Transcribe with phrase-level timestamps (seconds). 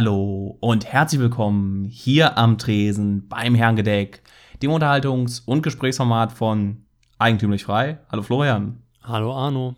[0.00, 4.22] Hallo und herzlich willkommen hier am Tresen beim Herrengedeck,
[4.62, 6.84] dem Unterhaltungs- und Gesprächsformat von
[7.18, 7.98] Eigentümlich Frei.
[8.08, 8.80] Hallo Florian.
[9.02, 9.74] Hallo Arno.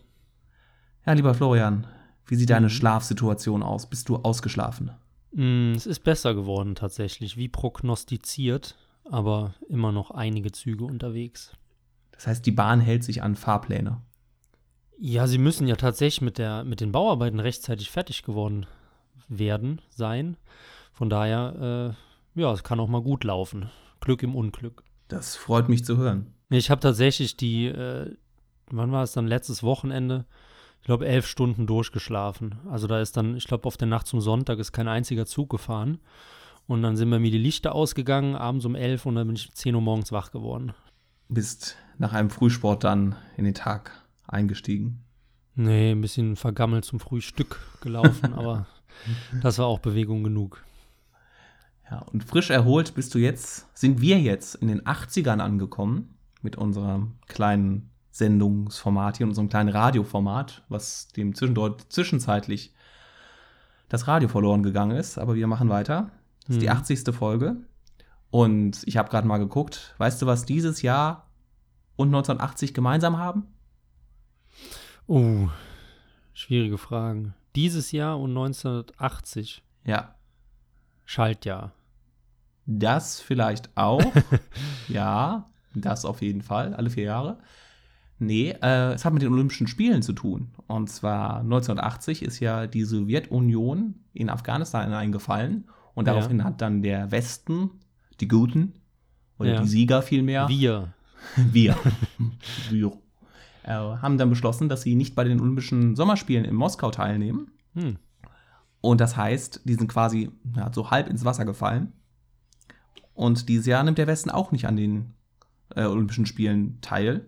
[1.07, 1.87] Ja, lieber Florian,
[2.27, 3.89] wie sieht deine Schlafsituation aus?
[3.89, 4.91] Bist du ausgeschlafen?
[5.31, 8.75] Mm, es ist besser geworden tatsächlich, wie prognostiziert,
[9.09, 11.53] aber immer noch einige Züge unterwegs.
[12.11, 14.03] Das heißt, die Bahn hält sich an Fahrpläne.
[14.99, 18.67] Ja, sie müssen ja tatsächlich mit, der, mit den Bauarbeiten rechtzeitig fertig geworden
[19.31, 20.37] werden, sein.
[20.93, 21.95] Von daher,
[22.35, 23.69] äh, ja, es kann auch mal gut laufen.
[23.99, 24.83] Glück im Unglück.
[25.07, 26.33] Das freut mich zu hören.
[26.49, 28.15] Ich habe tatsächlich die, äh,
[28.69, 30.25] wann war es dann, letztes Wochenende,
[30.81, 32.55] ich glaube, elf Stunden durchgeschlafen.
[32.69, 35.49] Also da ist dann, ich glaube, auf der Nacht zum Sonntag ist kein einziger Zug
[35.49, 35.99] gefahren.
[36.67, 39.49] Und dann sind bei mir die Lichter ausgegangen, abends um elf und dann bin ich
[39.49, 40.73] um 10 Uhr morgens wach geworden.
[41.29, 43.91] Bist nach einem Frühsport dann in den Tag
[44.27, 45.03] eingestiegen.
[45.55, 48.65] Nee, ein bisschen vergammelt zum Frühstück gelaufen, aber
[49.41, 50.63] das war auch Bewegung genug.
[51.89, 56.55] Ja, und frisch erholt bist du jetzt, sind wir jetzt in den 80ern angekommen mit
[56.55, 62.73] unserem kleinen Sendungsformat hier, unserem kleinen Radioformat, was dem zwischendurch zwischenzeitlich
[63.89, 65.17] das Radio verloren gegangen ist.
[65.17, 66.11] Aber wir machen weiter.
[66.47, 67.13] Das ist die 80.
[67.13, 67.57] Folge.
[68.29, 69.95] Und ich habe gerade mal geguckt.
[69.97, 71.29] Weißt du, was dieses Jahr
[71.97, 73.47] und 1980 gemeinsam haben?
[75.07, 75.49] Oh,
[76.33, 77.33] schwierige Fragen.
[77.55, 79.63] Dieses Jahr und 1980.
[79.85, 80.15] Ja,
[81.05, 81.73] Schaltjahr.
[82.65, 84.01] das vielleicht auch.
[84.87, 87.37] ja, das auf jeden Fall, alle vier Jahre.
[88.19, 90.51] Nee, äh, es hat mit den Olympischen Spielen zu tun.
[90.67, 95.67] Und zwar 1980 ist ja die Sowjetunion in Afghanistan eingefallen.
[95.95, 96.13] Und Ja.
[96.13, 97.71] daraufhin hat dann der Westen,
[98.19, 98.73] die Guten,
[99.39, 99.61] oder Ja.
[99.61, 100.93] die Sieger vielmehr, Wir.
[101.35, 101.75] wir,
[102.69, 102.91] wir
[103.63, 107.51] äh, haben dann beschlossen, dass sie nicht bei den Olympischen Sommerspielen in Moskau teilnehmen.
[107.75, 107.97] Hm.
[108.81, 111.93] Und das heißt, die sind quasi ja, so halb ins Wasser gefallen.
[113.13, 115.13] Und dieses Jahr nimmt der Westen auch nicht an den
[115.75, 117.25] äh, Olympischen Spielen teil,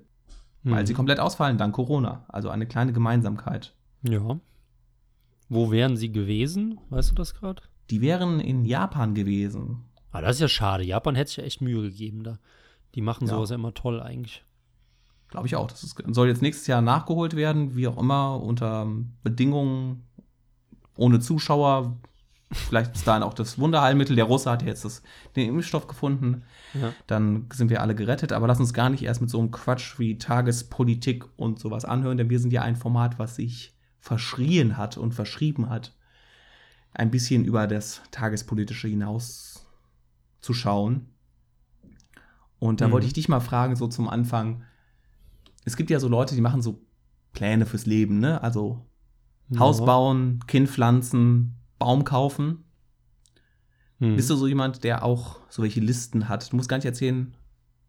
[0.63, 0.85] weil Hm.
[0.87, 2.25] sie komplett ausfallen dank Corona.
[2.29, 3.75] Also eine kleine Gemeinsamkeit.
[4.01, 4.39] Ja.
[5.49, 6.79] Wo wären sie gewesen?
[6.89, 7.61] Weißt du das gerade?
[7.89, 9.83] Die wären in Japan gewesen.
[10.11, 10.83] Ah, das ist ja schade.
[10.83, 12.39] Japan hätte sich ja echt Mühe gegeben da.
[12.95, 13.35] Die machen Ja.
[13.35, 14.43] sowas ja immer toll eigentlich.
[15.33, 15.65] Glaube ich auch.
[15.67, 18.87] Das ist, soll jetzt nächstes Jahr nachgeholt werden, wie auch immer, unter
[19.23, 20.03] Bedingungen
[20.95, 21.97] ohne Zuschauer.
[22.51, 24.15] Vielleicht ist dahin auch das Wunderheilmittel.
[24.15, 25.01] Der Russe hat ja jetzt das,
[25.35, 26.43] den Impfstoff gefunden.
[26.75, 26.93] Ja.
[27.07, 28.31] Dann sind wir alle gerettet.
[28.31, 32.19] Aber lass uns gar nicht erst mit so einem Quatsch wie Tagespolitik und sowas anhören,
[32.19, 35.95] denn wir sind ja ein Format, was sich verschrien hat und verschrieben hat,
[36.93, 39.65] ein bisschen über das Tagespolitische hinaus
[40.41, 41.07] zu schauen.
[42.59, 42.91] Und da Mhm.
[42.91, 44.61] wollte ich dich mal fragen, so zum Anfang.
[45.65, 46.81] Es gibt ja so Leute, die machen so
[47.33, 48.41] Pläne fürs Leben, ne?
[48.41, 48.85] Also
[49.57, 49.85] Haus Ja.
[49.85, 52.63] bauen, Kind pflanzen, Baum kaufen.
[53.99, 54.15] Hm.
[54.15, 56.51] Bist du so jemand, der auch so welche Listen hat?
[56.51, 57.35] Du musst gar nicht erzählen,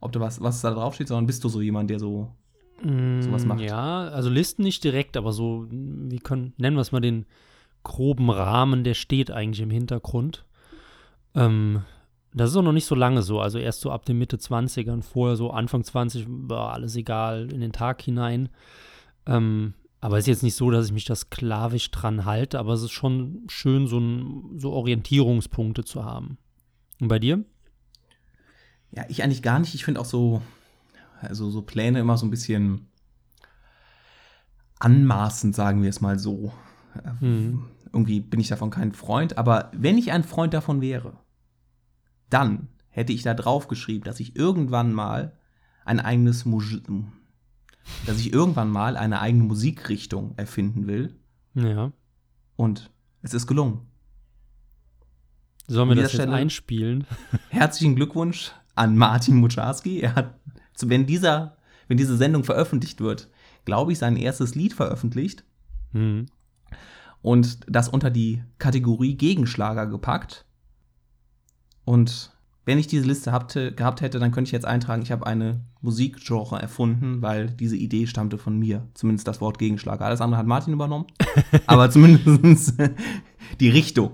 [0.01, 2.31] ob du was, was da drauf steht, sondern bist du so jemand, der so.
[3.21, 3.61] sowas Mm, macht.
[3.61, 7.25] Ja, also Listen nicht direkt, aber so, wie können, nennen wir es mal den
[7.83, 10.45] groben Rahmen, der steht eigentlich im Hintergrund.
[11.35, 11.83] Ähm,
[12.35, 15.03] das ist auch noch nicht so lange so, also erst so ab den Mitte 20ern,
[15.03, 18.49] vorher so Anfang 20, war alles egal, in den Tag hinein.
[19.27, 22.73] Ähm, aber es ist jetzt nicht so, dass ich mich da sklavisch dran halte, aber
[22.75, 26.37] es ist schon schön, so, ein, so Orientierungspunkte zu haben.
[27.01, 27.45] Und bei dir?
[28.91, 29.75] Ja, ich eigentlich gar nicht.
[29.75, 30.43] Ich finde auch so,
[31.21, 32.89] also so Pläne immer so ein bisschen
[34.79, 36.53] anmaßend, sagen wir es mal so.
[37.21, 37.65] Mhm.
[37.93, 41.15] Irgendwie bin ich davon kein Freund, aber wenn ich ein Freund davon wäre,
[42.35, 45.37] dann hätte ich da drauf geschrieben, dass ich irgendwann mal
[45.85, 46.83] ein eigenes Musi
[48.07, 51.15] dass ich irgendwann mal eine eigene Musikrichtung erfinden will
[51.55, 51.93] Ja.
[52.57, 52.91] und
[53.23, 53.81] es ist gelungen.
[55.67, 57.07] Sollen wir das jetzt Stelle- einspielen?
[57.51, 60.01] Herzlichen Glückwunsch an Martin Mucharski.
[60.01, 60.35] Er hat,
[60.83, 61.57] wenn, dieser,
[61.89, 63.29] wenn diese Sendung veröffentlicht wird,
[63.65, 65.45] glaube ich, sein erstes Lied veröffentlicht
[65.93, 66.27] Mhm.
[67.23, 70.45] und das unter die Kategorie Gegenschlager gepackt.
[71.85, 72.34] Und
[72.65, 75.61] wenn ich diese Liste habte, gehabt hätte, dann könnte ich jetzt eintragen, ich habe eine
[75.83, 78.87] Musikgenre erfunden, weil diese Idee stammte von mir.
[78.95, 80.05] Zumindest das Wort Gegenschlager.
[80.07, 81.07] Alles andere hat Martin übernommen.
[81.67, 82.75] Aber zumindest
[83.61, 84.13] die Richtung,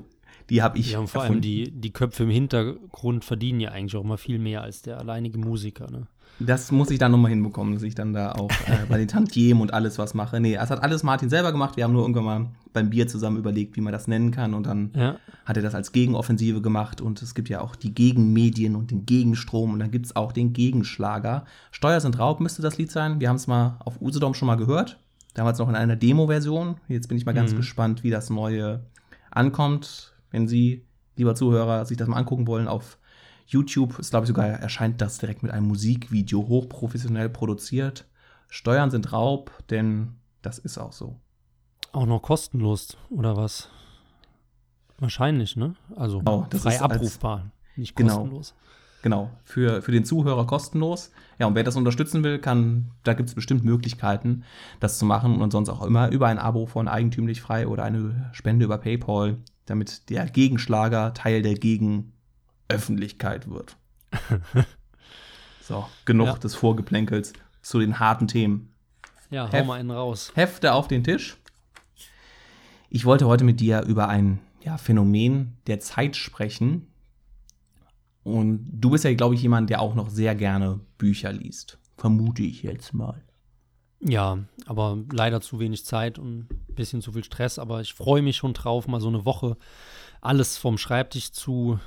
[0.51, 1.37] die habe ich Ja, und vor erfunden.
[1.37, 4.99] allem die, die Köpfe im Hintergrund verdienen ja eigentlich auch mal viel mehr als der
[4.99, 5.89] alleinige Musiker.
[5.91, 6.09] Ne?
[6.41, 9.61] Das muss ich dann nochmal hinbekommen, dass ich dann da auch äh, bei den Tantiemen
[9.63, 10.41] und alles was mache.
[10.41, 11.77] Nee, das hat alles Martin selber gemacht.
[11.77, 14.55] Wir haben nur irgendwann mal beim Bier zusammen überlegt, wie man das nennen kann.
[14.55, 17.01] Und dann Ja, hat er das als Gegenoffensive gemacht.
[17.01, 19.73] Und es gibt ja auch die Gegenmedien und den Gegenstrom.
[19.75, 21.45] Und dann gibt es auch den Gegenschlager.
[21.73, 23.21] Steuer sind Raub müsste das Lied sein.
[23.21, 24.99] Wir haben es mal auf Usedom schon mal gehört.
[25.35, 26.77] Damals noch in einer Demo-Version.
[26.89, 27.57] Jetzt bin ich mal ganz Mhm.
[27.57, 28.81] gespannt, wie das neue
[29.31, 30.15] ankommt.
[30.31, 30.85] Wenn Sie,
[31.17, 32.99] lieber Zuhörer, sich das mal angucken wollen, auf
[33.51, 38.07] YouTube ist, glaube ich, sogar erscheint das direkt mit einem Musikvideo hochprofessionell produziert.
[38.49, 41.17] Steuern sind Raub, denn das ist auch so.
[41.93, 43.69] Auch noch kostenlos, oder was?
[44.99, 45.75] Wahrscheinlich, ne?
[45.97, 48.17] Also Genau, frei ist als- abrufbar, nicht Genau.
[48.19, 48.55] kostenlos.
[49.03, 51.11] Genau, für, für den Zuhörer kostenlos.
[51.39, 54.45] Ja, und wer das unterstützen will, kann, da gibt es bestimmt Möglichkeiten,
[54.79, 58.29] das zu machen und sonst auch immer über ein Abo von Eigentümlich Frei oder eine
[58.35, 61.55] Spende über PayPal, damit der Gegenschlager Teil der
[62.71, 63.77] Gegenöffentlichkeit wird.
[65.63, 66.35] so, genug Ja.
[66.35, 67.33] des Vorgeplänkels
[67.63, 68.73] zu den harten Themen.
[69.31, 69.67] Ja, hau Heft.
[69.67, 70.33] mal einen raus.
[70.35, 71.37] Hefte auf den Tisch.
[72.89, 76.87] Ich wollte heute mit dir über ein ja, Phänomen der Zeit sprechen.
[78.25, 81.79] Und du bist ja, glaube ich, jemand, der auch noch sehr gerne Bücher liest.
[81.97, 83.23] Vermute ich jetzt mal.
[84.01, 87.59] Ja, aber leider zu wenig Zeit und ein bisschen zu viel Stress.
[87.59, 89.57] Aber ich freue mich schon drauf, mal so eine Woche
[90.21, 91.79] alles vom Schreibtisch zu,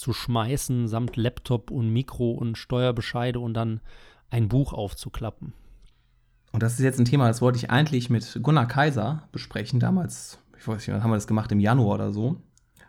[0.00, 3.80] zu schmeißen, samt Laptop und Mikro und Steuerbescheide und dann
[4.30, 5.52] ein Buch aufzuklappen.
[6.52, 9.78] Und das ist jetzt ein Thema, das wollte ich eigentlich mit Gunnar Kaiser besprechen.
[9.78, 11.52] Damals, ich weiß nicht, wann haben wir das gemacht?
[11.52, 12.40] Im Januar oder so.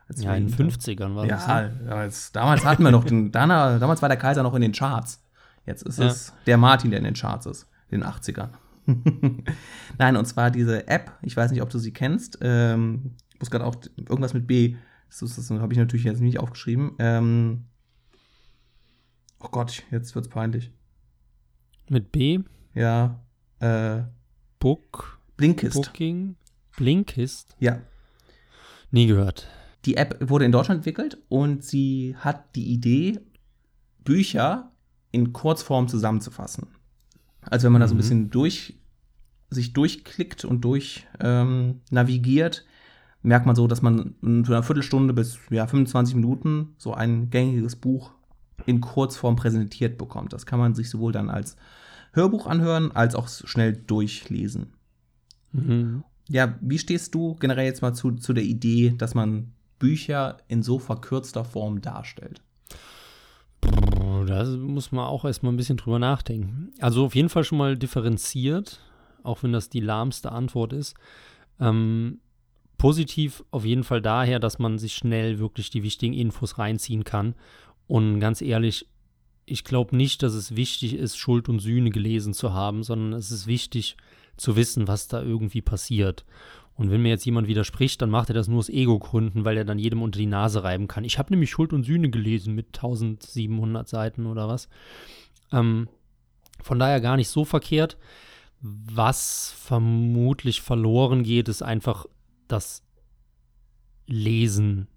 [0.07, 1.45] Als Ja, in den ihn- 50ern war das.
[1.45, 1.79] Ja, Ne?
[1.87, 5.23] damals, damals hatten wir noch den, damals war der Kaiser noch in den Charts.
[5.65, 6.07] Jetzt ist Ja.
[6.07, 8.49] es der Martin, der in den Charts ist, in den 80ern.
[9.97, 13.51] Nein, und zwar diese App, ich weiß nicht, ob du sie kennst, ähm, ich muss
[13.51, 14.75] gerade auch irgendwas mit B,
[15.19, 16.93] das, ist- das habe ich natürlich jetzt nicht aufgeschrieben.
[16.99, 17.65] Ähm,
[19.39, 20.71] oh Gott, jetzt wird's peinlich.
[21.89, 22.39] Mit B,
[22.73, 23.19] Ja,
[23.59, 24.03] äh,
[24.59, 25.75] Book, Blinkist.
[25.75, 26.35] Booking,
[26.77, 27.55] Blinkist.
[27.59, 27.81] Ja,
[28.93, 29.47] Nie gehört.
[29.85, 33.19] Die App wurde in Deutschland entwickelt und sie hat die Idee,
[34.03, 34.71] Bücher
[35.11, 36.67] in Kurzform zusammenzufassen.
[37.41, 38.01] Also wenn man da so ein Mhm.
[38.01, 38.75] bisschen durch,
[39.49, 42.65] sich durchklickt und durch ähm, navigiert,
[43.23, 47.75] merkt man so, dass man in einer Viertelstunde bis ja, 25 Minuten so ein gängiges
[47.75, 48.11] Buch
[48.65, 50.33] in Kurzform präsentiert bekommt.
[50.33, 51.55] Das kann man sich sowohl dann als
[52.13, 54.73] Hörbuch anhören, als auch schnell durchlesen.
[55.51, 56.03] Mhm.
[56.27, 60.63] Ja, wie stehst du generell jetzt mal zu, zu der Idee, dass man Bücher in
[60.63, 62.41] so verkürzter Form darstellt?
[63.61, 66.71] Da muss man auch erstmal ein bisschen drüber nachdenken.
[66.79, 68.79] Also auf jeden Fall schon mal differenziert,
[69.23, 70.95] auch wenn das die lahmste Antwort ist.
[71.59, 72.19] Ähm,
[72.81, 77.35] positiv auf jeden Fall daher, dass man sich schnell wirklich die wichtigen Infos reinziehen kann.
[77.85, 78.87] Und ganz ehrlich,
[79.45, 83.29] ich glaube nicht, dass es wichtig ist, Schuld und Sühne gelesen zu haben, sondern es
[83.29, 83.97] ist wichtig
[84.35, 86.25] zu wissen, was da irgendwie passiert.
[86.73, 89.65] Und wenn mir jetzt jemand widerspricht, dann macht er das nur aus Ego-Gründen, weil er
[89.65, 91.03] dann jedem unter die Nase reiben kann.
[91.03, 94.69] Ich habe nämlich Schuld und Sühne gelesen mit 1700 Seiten oder was.
[95.51, 95.87] Ähm,
[96.63, 97.97] von daher gar nicht so verkehrt.
[98.59, 102.07] Was vermutlich verloren geht, ist einfach
[102.51, 102.83] das
[104.07, 104.87] Lesen.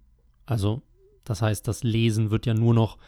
[0.46, 0.82] Also,
[1.24, 2.98] das heißt, das Lesen wird ja nur noch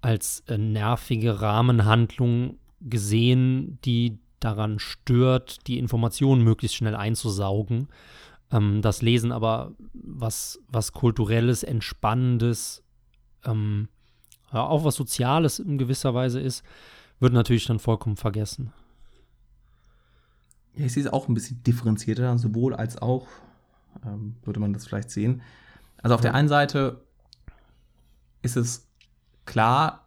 [0.00, 7.88] als äh, nervige Rahmenhandlung gesehen, die daran stört, die Informationen möglichst schnell einzusaugen.
[8.50, 12.82] Ähm, das Lesen aber was, was Kulturelles, Entspannendes,
[13.44, 13.88] ähm,
[14.52, 16.64] ja, auch was Soziales in gewisser Weise ist,
[17.20, 18.72] wird natürlich dann vollkommen vergessen.
[20.74, 23.26] Ja, ich sehe es auch ein bisschen differenzierter, sowohl als auch,
[24.06, 25.42] ähm, würde man das vielleicht sehen.
[26.02, 26.30] Also auf Ja.
[26.30, 27.02] der einen Seite
[28.42, 28.88] ist es
[29.44, 30.06] klar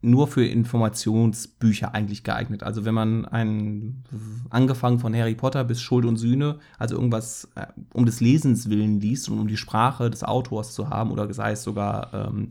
[0.00, 2.62] nur für Informationsbücher eigentlich geeignet.
[2.62, 4.04] Also wenn man ein,
[4.48, 9.00] angefangen von Harry Potter bis Schuld und Sühne, also irgendwas äh, um des Lesens willen
[9.00, 12.48] liest und um die Sprache des Autors zu haben oder sei es sogar ähm,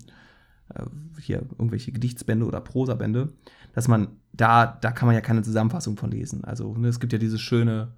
[0.76, 0.84] äh,
[1.22, 3.32] hier irgendwelche Gedichtsbände oder Prosabände,
[3.74, 6.44] dass man da, da kann man ja keine Zusammenfassung von lesen.
[6.44, 7.94] Also ne, es gibt ja dieses schöne,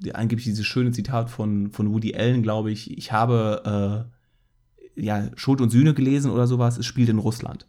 [0.00, 4.08] die, angeblich dieses schöne Zitat von, von Woody Allen, glaube ich, ich habe
[4.96, 7.66] äh, ja Schuld und Sühne gelesen oder sowas, es spielt in Russland.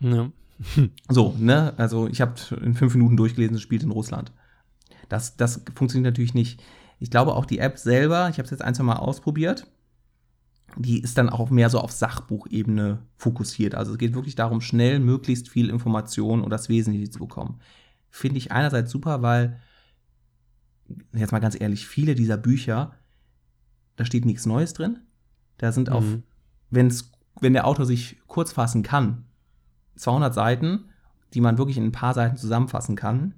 [0.00, 0.30] Ja.
[1.08, 1.74] So, ne?
[1.76, 4.32] Also ich habe in fünf Minuten durchgelesen, es spielt in Russland.
[5.08, 6.62] Das, das funktioniert natürlich nicht.
[7.00, 9.66] Ich glaube auch die App selber, ich habe es jetzt ein, zwei Mal ausprobiert,
[10.76, 13.74] die ist dann auch mehr so auf Sachbuchebene fokussiert.
[13.74, 17.60] Also es geht wirklich darum, schnell möglichst viel Information und das Wesentliche zu bekommen.
[18.08, 19.60] Finde ich einerseits super, weil,
[21.12, 22.94] jetzt mal ganz ehrlich, viele dieser Bücher,
[23.96, 24.98] da steht nichts Neues drin.
[25.58, 26.22] Da sind auf, Mhm.
[26.70, 27.10] wenn's,
[27.40, 29.24] wenn der Autor sich kurz fassen kann,
[29.96, 30.84] 200 Seiten,
[31.34, 33.34] die man wirklich in ein paar Seiten zusammenfassen kann.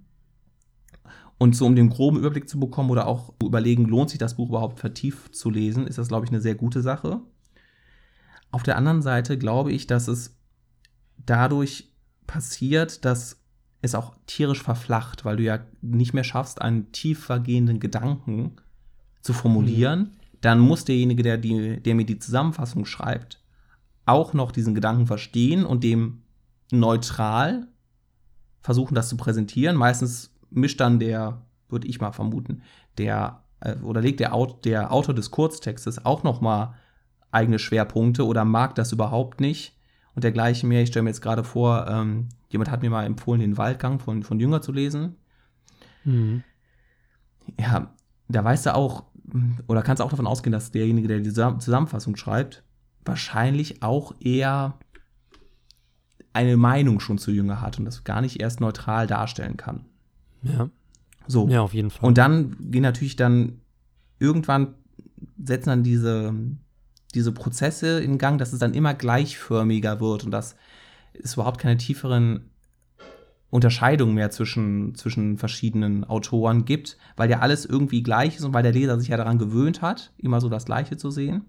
[1.39, 4.37] Und so um den groben Überblick zu bekommen oder auch zu überlegen, lohnt sich das
[4.37, 7.21] Buch überhaupt vertieft zu lesen, ist das, glaube ich, eine sehr gute Sache.
[8.51, 10.37] Auf der anderen Seite glaube ich, dass es
[11.27, 11.93] dadurch
[12.27, 13.41] passiert, dass
[13.85, 18.57] es auch tierisch verflacht, weil du ja nicht mehr schaffst, einen tiefergehenden Gedanken
[19.21, 23.43] zu formulieren, dann muss derjenige, der, die, der mir die Zusammenfassung schreibt,
[24.07, 26.23] auch noch diesen Gedanken verstehen und dem
[26.71, 27.69] neutral
[28.61, 29.76] versuchen, das zu präsentieren.
[29.76, 32.62] Meistens mischt dann der, würde ich mal vermuten,
[32.99, 36.75] der äh, oder legt der, der Autor des Kurztextes auch noch mal
[37.31, 39.76] eigene Schwerpunkte oder mag das überhaupt nicht
[40.14, 40.83] und dergleichen mehr.
[40.83, 44.23] Ich stelle mir jetzt gerade vor, ähm, jemand hat mir mal empfohlen, den Waldgang von,
[44.23, 45.16] von Jünger zu lesen.
[46.04, 46.42] Mhm.
[47.59, 47.92] Ja,
[48.28, 49.04] da weißt du auch,
[49.66, 52.62] oder kannst auch davon ausgehen, dass derjenige, der die Zusammenfassung schreibt,
[53.04, 54.78] wahrscheinlich auch eher
[56.33, 59.85] eine Meinung schon zu Jünger hat und das gar nicht erst neutral darstellen kann.
[60.42, 60.68] Ja.
[61.26, 61.49] So.
[61.49, 62.06] Ja, auf jeden Fall.
[62.06, 63.61] Und dann gehen natürlich dann
[64.18, 64.75] irgendwann
[65.42, 66.35] setzen dann diese,
[67.14, 70.56] diese Prozesse in Gang, dass es dann immer gleichförmiger wird und dass
[71.12, 72.50] es überhaupt keine tieferen
[73.50, 78.64] Unterscheidungen mehr zwischen, zwischen verschiedenen Autoren gibt, weil ja alles irgendwie gleich ist und weil
[78.64, 81.44] der Leser sich ja daran gewöhnt hat, immer so das Gleiche zu sehen.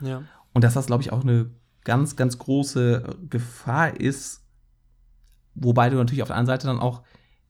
[0.00, 0.24] Ja.
[0.52, 1.50] Und dass das, glaube ich, auch eine
[1.84, 4.44] ganz, ganz große Gefahr ist,
[5.54, 7.02] wobei du natürlich auf der anderen Seite dann auch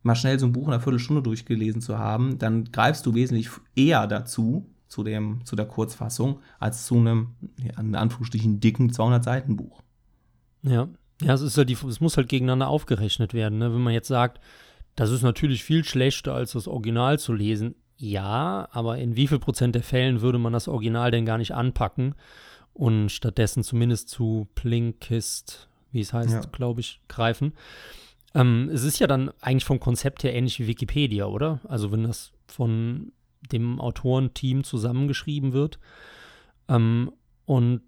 [0.03, 3.49] mal schnell so ein Buch in einer Viertelstunde durchgelesen zu haben, dann greifst du wesentlich
[3.75, 7.35] eher dazu, zu, dem, zu der Kurzfassung, als zu einem,
[7.77, 9.83] in Anführungsstrichen, dicken 200-Seiten-Buch.
[10.63, 10.89] Ja,
[11.21, 13.59] ja, es, ist halt die, es muss halt gegeneinander aufgerechnet werden.
[13.59, 13.75] Ne?
[13.75, 14.41] Wenn man jetzt sagt,
[14.95, 17.75] das ist natürlich viel schlechter, als das Original zu lesen.
[17.97, 21.55] Ja, aber in wie viel Prozent der Fällen würde man das Original denn gar nicht
[21.55, 22.15] anpacken
[22.73, 26.41] und stattdessen zumindest zu Plinkist, wie es heißt, ja.
[26.53, 27.53] glaube ich, greifen?
[28.33, 31.59] Ähm, es ist ja dann eigentlich vom Konzept her ähnlich wie Wikipedia, oder?
[31.65, 33.13] Also wenn das von
[33.53, 35.79] dem Autorenteam zusammengeschrieben wird.
[36.69, 37.13] Ähm,
[37.45, 37.83] und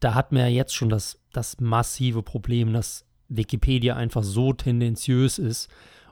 [0.00, 5.38] da hat man ja jetzt schon das, das massive Problem, dass Wikipedia einfach so tendenziös
[5.38, 5.68] ist,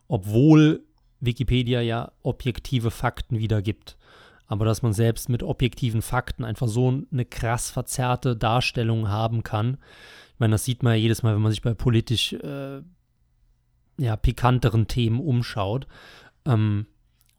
[0.06, 0.84] obwohl
[1.20, 3.96] Wikipedia ja objektive Fakten wiedergibt.
[4.46, 9.78] Aber dass man selbst mit objektiven Fakten einfach so eine krass verzerrte Darstellung haben kann.
[10.32, 12.80] Ich meine, das sieht man ja jedes Mal, wenn man sich bei politisch äh,
[13.98, 15.86] ja, pikanteren Themen umschaut.
[16.46, 16.86] Ähm,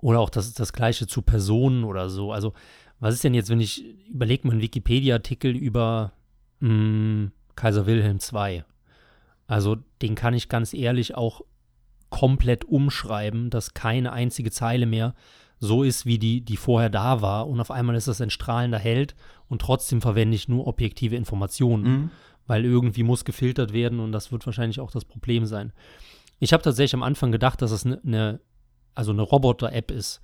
[0.01, 2.31] oder auch das, das Gleiche zu Personen oder so.
[2.31, 2.53] Also,
[2.99, 6.13] was ist denn jetzt, wenn ich überlege mal einen Wikipedia-Artikel über
[6.59, 8.63] mh, hm, Kaiser Wilhelm II?
[9.47, 11.41] Also, den kann ich ganz ehrlich auch
[12.09, 15.13] komplett umschreiben, dass keine einzige Zeile mehr
[15.59, 17.47] so ist, wie die, die vorher da war.
[17.47, 19.15] Und auf einmal ist das ein strahlender Held
[19.47, 22.11] und trotzdem verwende ich nur objektive Informationen, mhm.
[22.47, 25.73] weil irgendwie muss gefiltert werden und das wird wahrscheinlich auch das Problem sein.
[26.39, 28.39] Ich habe tatsächlich am Anfang gedacht, dass es eine, ne,
[28.99, 30.19] also eine Roboter-App ist,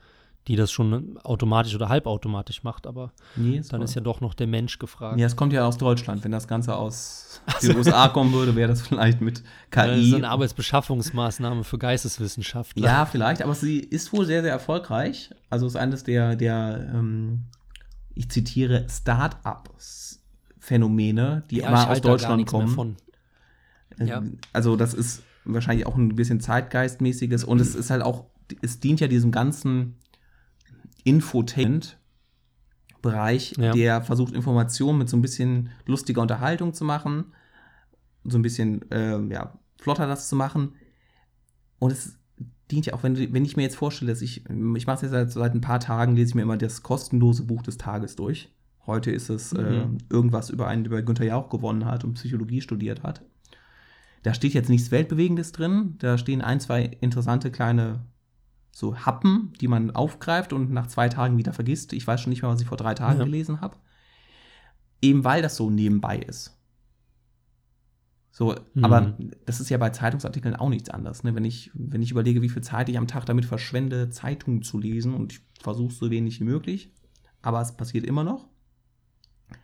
[0.49, 4.47] die das schon automatisch oder halbautomatisch macht, aber nee, dann ist ja doch noch der
[4.47, 5.17] Mensch gefragt.
[5.17, 6.25] Ja, es kommt ja aus Deutschland.
[6.25, 9.87] Wenn das Ganze aus also, den USA kommen würde, wäre das vielleicht mit KI.
[9.87, 12.83] Das ist eine Arbeitsbeschaffungsmaßnahme für Geisteswissenschaftler.
[12.83, 15.29] Ja, vielleicht, aber sie ist wohl sehr, sehr erfolgreich.
[15.49, 17.43] Also ist eines der, der ähm,
[18.13, 22.97] ich zitiere, Start-ups-Phänomene, die ja, mal aus Deutschland kommen.
[23.97, 24.21] Ja.
[24.51, 28.25] Also das ist wahrscheinlich auch ein bisschen zeitgeistmäßiges und es ist halt auch,
[28.61, 29.95] es dient ja diesem ganzen
[31.03, 33.71] Infotainment-Bereich, ja.
[33.71, 37.33] der versucht, Informationen mit so ein bisschen lustiger Unterhaltung zu machen,
[38.23, 40.73] so ein bisschen äh, ja, flotter das zu machen.
[41.79, 42.17] Und es
[42.71, 45.11] dient ja auch, wenn, wenn ich mir jetzt vorstelle, dass ich, ich mache es jetzt
[45.11, 48.51] seit, seit ein paar Tagen, lese ich mir immer das kostenlose Buch des Tages durch.
[48.87, 49.59] Heute ist es mhm.
[49.59, 53.21] äh, irgendwas über einen, der Günther Jauch gewonnen hat und Psychologie studiert hat.
[54.23, 55.95] Da steht jetzt nichts Weltbewegendes drin.
[55.99, 58.01] Da stehen ein, zwei interessante kleine
[58.75, 61.93] so Happen, die man aufgreift und nach zwei Tagen wieder vergisst.
[61.93, 63.23] Ich weiß schon nicht mehr, was ich vor drei Tagen ja.
[63.23, 63.77] gelesen habe.
[65.01, 66.59] Eben weil das so nebenbei ist.
[68.31, 68.83] So, mhm.
[68.83, 71.23] aber das ist ja bei Zeitungsartikeln auch nichts anderes.
[71.23, 71.33] Ne?
[71.35, 74.77] Wenn, ich, wenn ich überlege, wie viel Zeit ich am Tag damit verschwende, Zeitungen zu
[74.77, 76.93] lesen und ich versuche so wenig wie möglich,
[77.41, 78.49] aber es passiert immer noch.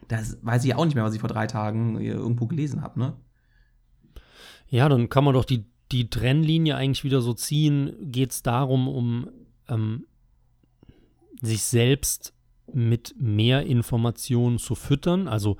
[0.08, 3.18] Das weiß ich auch nicht mehr, was ich vor drei Tagen irgendwo gelesen habe, ne?
[4.70, 7.94] Ja, dann kann man doch die, die Trennlinie eigentlich wieder so ziehen.
[8.12, 9.30] Geht es darum, um
[9.68, 10.06] ähm,
[11.42, 12.34] sich selbst
[12.74, 15.58] mit mehr Informationen zu füttern, also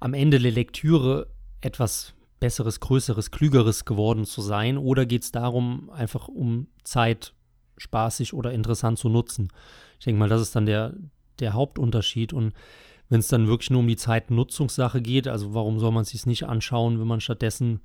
[0.00, 1.28] am Ende der Lektüre
[1.60, 4.78] etwas Besseres, Größeres, Klügeres geworden zu sein?
[4.78, 7.34] Oder geht es darum, einfach um Zeit
[7.76, 9.52] spaßig oder interessant zu nutzen?
[9.98, 10.94] Ich denke mal, das ist dann der,
[11.38, 12.32] der Hauptunterschied.
[12.32, 12.54] Und
[13.10, 16.24] wenn es dann wirklich nur um die Zeitnutzungssache geht, also warum soll man es sich
[16.24, 17.80] nicht anschauen, wenn man stattdessen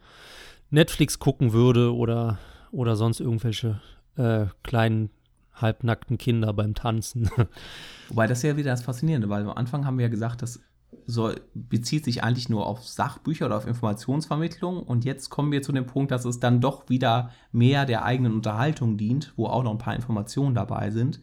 [0.69, 2.37] Netflix gucken würde oder,
[2.71, 3.81] oder sonst irgendwelche
[4.17, 5.09] äh, kleinen
[5.53, 7.29] halbnackten Kinder beim Tanzen.
[8.09, 10.59] Wobei das ja wieder das Faszinierende, weil am Anfang haben wir ja gesagt, das
[11.05, 15.71] soll, bezieht sich eigentlich nur auf Sachbücher oder auf Informationsvermittlung und jetzt kommen wir zu
[15.71, 19.71] dem Punkt, dass es dann doch wieder mehr der eigenen Unterhaltung dient, wo auch noch
[19.71, 21.21] ein paar Informationen dabei sind.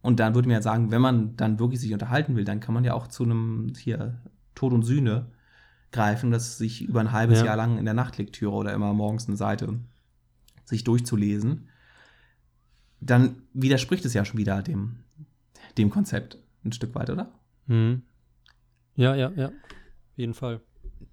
[0.00, 2.74] Und dann würde man ja sagen, wenn man dann wirklich sich unterhalten will, dann kann
[2.74, 4.20] man ja auch zu einem hier
[4.54, 5.26] Tod und Sühne
[5.92, 7.46] greifen, das sich über ein halbes Ja.
[7.46, 9.78] Jahr lang in der Nachtlektüre oder immer morgens eine Seite
[10.64, 11.68] sich durchzulesen.
[13.00, 14.96] Dann widerspricht es ja schon wieder dem,
[15.78, 17.30] dem Konzept ein Stück weit, oder?
[17.66, 18.02] Mhm.
[18.94, 19.48] Ja, ja, ja.
[19.48, 19.52] Auf
[20.16, 20.60] jeden Fall.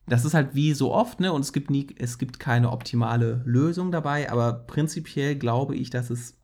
[0.06, 1.32] das ist halt wie so oft, ne?
[1.34, 6.10] Und es gibt nie, es gibt keine optimale Lösung dabei, aber prinzipiell glaube ich, dass
[6.10, 6.36] es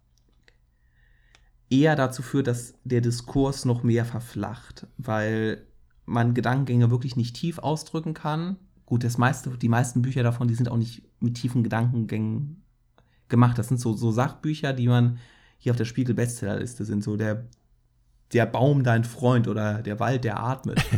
[1.70, 5.66] eher dazu führt, dass der Diskurs noch mehr verflacht, weil
[6.06, 8.58] man Gedankengänge wirklich nicht tief ausdrücken kann.
[8.86, 12.64] Gut, das meiste, die meisten Bücher davon, die sind auch nicht mit tiefen Gedankengängen
[13.30, 13.58] gemacht.
[13.58, 15.18] Das sind so, so Sachbücher, die man
[15.58, 17.46] hier auf der Spiegel-Bestsellerliste sind, so der,
[18.34, 20.84] der Baum dein Freund oder der Wald, der atmet.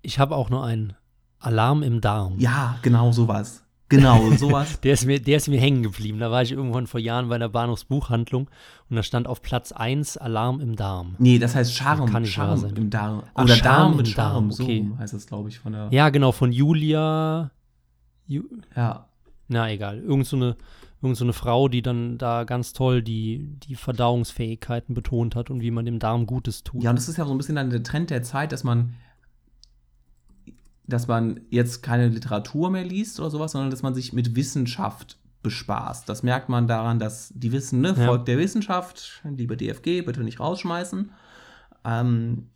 [0.00, 0.94] Ich habe auch noch einen
[1.40, 2.38] Alarm im Darm.
[2.38, 3.64] Ja, genau sowas.
[3.88, 4.80] Genau sowas.
[4.80, 6.18] Der ist, mir, der ist mir hängen geblieben.
[6.18, 8.50] Da war ich irgendwann vor Jahren bei einer Bahnhofsbuchhandlung
[8.90, 11.16] und da stand auf Platz 1 Alarm im Darm.
[11.18, 12.76] Nee, das heißt Charme, Kann Charme sein.
[12.76, 13.22] im Darm.
[13.34, 14.78] Ach, Oder Charme Darm im mit Charme, Darm, so okay.
[14.78, 15.88] rum heißt das, glaube ich, von der.
[15.90, 17.50] Ja, genau, von Julia.
[18.26, 18.42] Ju,
[18.76, 19.06] ja.
[19.48, 20.00] na, egal.
[20.00, 20.56] Irgend so eine,
[21.00, 25.62] irgend so eine Frau, die dann da ganz toll die, die Verdauungsfähigkeiten betont hat und
[25.62, 26.82] wie man dem Darm Gutes tut.
[26.82, 28.94] Ja, und das ist ja so ein bisschen dann der Trend der Zeit, dass man,
[30.88, 35.18] dass man jetzt keine Literatur mehr liest oder sowas, sondern dass man sich mit Wissenschaft
[35.42, 36.08] bespaßt.
[36.08, 38.06] Das merkt man daran, dass die Wissen, ne, Ja.
[38.06, 41.10] folgt der Wissenschaft, liebe DFG, bitte nicht rausschmeißen.
[41.84, 42.48] Ähm,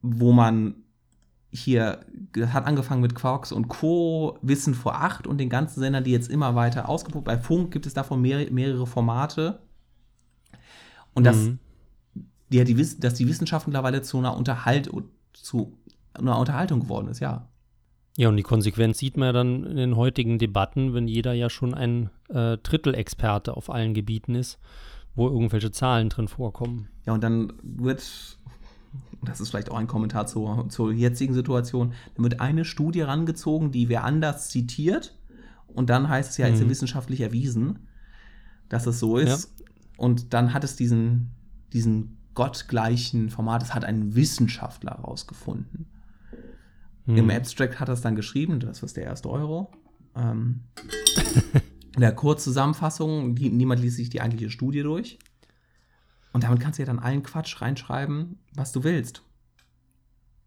[0.00, 0.76] wo man
[1.52, 2.00] hier
[2.52, 4.38] hat angefangen mit Quarks und Co.
[4.40, 7.26] Wissen vor acht und den ganzen Sendern, die jetzt immer weiter ausgepumpt.
[7.26, 9.60] Bei Funk gibt es davon mehr, mehrere Formate.
[11.12, 11.58] Und Mhm.
[12.50, 14.88] ja, die, dass die Wissenschaft mittlerweile zu einer, Unterhalt,
[15.32, 15.76] zu
[16.14, 17.48] einer Unterhaltung geworden ist, ja.
[18.16, 21.48] Ja, und die Konsequenz sieht man ja dann in den heutigen Debatten, wenn jeder ja
[21.48, 24.58] schon ein äh, Drittelexperte auf allen Gebieten ist,
[25.14, 26.88] wo irgendwelche Zahlen drin vorkommen.
[27.06, 28.02] Ja, und dann wird,
[29.22, 33.70] das ist vielleicht auch ein Kommentar zur, zur jetzigen Situation, dann wird eine Studie rangezogen,
[33.70, 35.16] die wer anders zitiert.
[35.68, 36.70] Und dann heißt es ja, ist ja Mhm.
[36.70, 37.78] wissenschaftlich erwiesen,
[38.68, 39.54] dass es so ist.
[39.96, 41.30] Und dann hat es diesen,
[41.72, 45.86] diesen gottgleichen Format, es hat ein Wissenschaftler rausgefunden.
[47.10, 47.16] Hm.
[47.16, 49.70] Im Abstract hat er es dann geschrieben, das ist der erste Euro.
[50.16, 50.60] Ähm,
[51.94, 55.18] in der Kurzzusammenfassung, die, niemand liest sich die eigentliche Studie durch.
[56.32, 59.22] Und damit kannst du ja dann allen Quatsch reinschreiben, was du willst.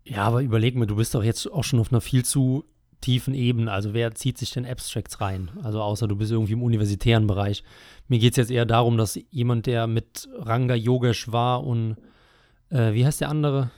[0.05, 2.65] Ja, aber überleg mir, du bist doch jetzt auch schon auf einer viel zu
[3.01, 3.71] tiefen Ebene.
[3.71, 5.51] Also wer zieht sich denn Abstracts rein?
[5.61, 7.63] Also außer du bist irgendwie im universitären Bereich.
[8.07, 11.97] Mir geht es jetzt eher darum, dass jemand, der mit Ranga Yogesh war und
[12.69, 13.71] äh, wie heißt der andere?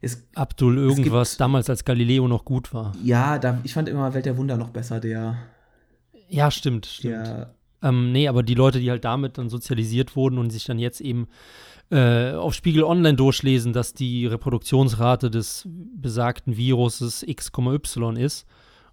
[0.00, 2.94] Es, Abdul irgendwas, gibt- damals als Galileo noch gut war.
[3.02, 5.36] ja, da, ich fand immer Welt der Wunder noch besser, der,
[6.28, 7.14] Ja, stimmt, stimmt.
[7.26, 10.78] der Ähm, nee, aber die Leute, die halt damit dann sozialisiert wurden und sich dann
[10.78, 11.28] jetzt eben
[11.90, 18.46] äh, auf Spiegel Online durchlesen, dass die Reproduktionsrate des besagten Viruses x,y ist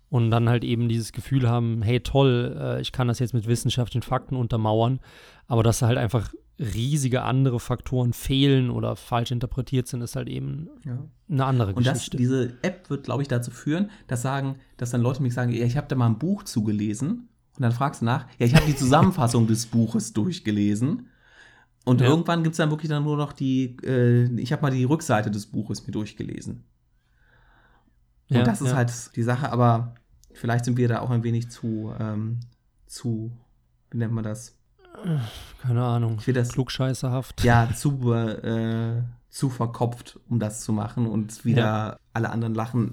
[0.10, 3.46] und dann halt eben dieses Gefühl haben, hey toll, äh, ich kann das jetzt mit
[3.48, 5.00] wissenschaftlichen Fakten untermauern,
[5.48, 10.70] aber dass halt einfach riesige andere Faktoren fehlen oder falsch interpretiert sind, ist halt eben
[10.86, 10.98] ja.
[11.30, 12.18] eine andere Und das, Geschichte.
[12.18, 15.66] diese App wird, glaube ich, dazu führen, dass sagen, dass dann Leute mich sagen, ja,
[15.66, 17.30] ich habe da mal ein Buch zugelesen.
[17.56, 21.08] Und dann fragst du nach, ja, ich habe die Zusammenfassung des Buches durchgelesen.
[21.86, 22.08] Und Ja.
[22.08, 25.32] irgendwann gibt es dann wirklich dann nur noch die, äh, ich habe mal die Rückseite
[25.32, 26.64] des Buches mir durchgelesen.
[28.30, 28.76] Ja, und das ist ja.
[28.76, 29.96] halt die Sache, aber
[30.34, 32.40] vielleicht sind wir da auch ein wenig zu, ähm,
[32.86, 33.32] zu,
[33.92, 34.57] wie nennt man das?
[35.62, 37.44] Keine Ahnung, Ich will das, klugscheißerhaft.
[37.44, 42.92] ja, zu, äh, zu verkopft, um das zu machen und wieder alle anderen lachen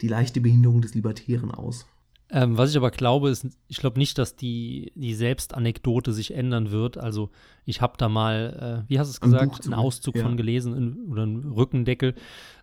[0.00, 1.86] die leichte Behinderung des Libertären aus.
[2.28, 6.72] Ähm, was ich aber glaube, ist, ich glaube nicht, dass die, die Selbstanekdote sich ändern
[6.72, 6.98] wird.
[6.98, 7.30] Also
[7.64, 10.24] ich habe da mal, äh, wie hast du es gesagt, einen Auszug ja.
[10.24, 12.14] von gelesen in, oder einen Rückendeckel,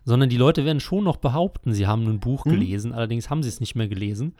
[0.04, 2.50] sondern die Leute werden schon noch behaupten, sie haben ein Buch Mhm.
[2.50, 4.34] gelesen, allerdings haben sie es nicht mehr gelesen.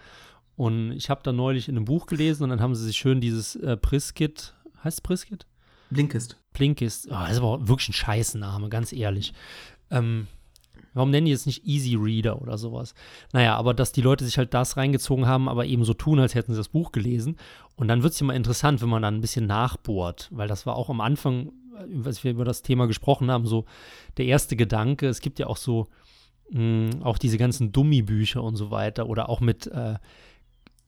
[0.57, 3.21] Und ich habe da neulich in einem Buch gelesen und dann haben sie sich schön
[3.21, 5.47] dieses äh, Priskit, heißt es Priskit?
[5.91, 6.37] Blinkist.
[6.53, 9.33] Blinkist, oh, das ist aber wirklich ein Scheißname, ganz ehrlich.
[9.91, 10.29] Ähm,
[10.93, 12.95] warum nennen die jetzt nicht Easy Reader oder sowas?
[13.33, 16.35] Naja, aber dass die Leute sich halt das reingezogen haben, aber eben so tun, als
[16.35, 17.37] hätten sie das Buch gelesen.
[17.77, 20.67] Und dann wird es ja mal interessant, wenn man dann ein bisschen nachbohrt, weil das
[20.67, 23.65] war auch am Anfang, äh, als wir über das Thema gesprochen haben, so
[24.17, 25.09] der erste Gedanke.
[25.09, 25.89] Es gibt ja auch so,
[26.51, 29.97] mh, auch diese ganzen Dummy-Bücher und so weiter oder auch mit, äh,